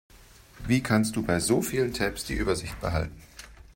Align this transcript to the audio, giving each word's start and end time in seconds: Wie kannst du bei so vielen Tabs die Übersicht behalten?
Wie 0.65 0.81
kannst 0.81 1.15
du 1.15 1.21
bei 1.21 1.39
so 1.39 1.61
vielen 1.61 1.93
Tabs 1.93 2.25
die 2.25 2.33
Übersicht 2.33 2.81
behalten? 2.81 3.21